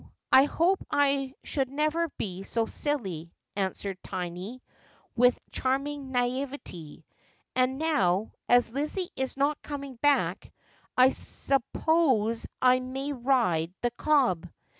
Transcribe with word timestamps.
'No, 0.01 0.07
I 0.31 0.45
hope 0.45 0.83
I 0.89 1.35
should 1.43 1.69
never 1.69 2.07
be 2.17 2.41
so 2.41 2.65
silly,' 2.65 3.31
answered 3.55 4.01
Tiny, 4.01 4.63
with 5.15 5.37
charming 5.51 6.11
ndivet'e; 6.11 7.03
'and 7.55 7.77
now, 7.77 8.31
as 8.49 8.73
Lizzie 8.73 9.11
is 9.15 9.37
not 9.37 9.61
coming 9.61 9.97
back, 9.97 10.51
I 10.97 11.09
suppose 11.11 12.47
I 12.59 12.79
may 12.79 13.13
ride 13.13 13.75
the 13.81 13.91
cob. 13.91 14.47